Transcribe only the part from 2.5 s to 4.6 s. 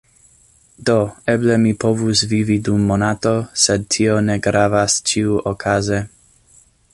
dum monato sed tio ne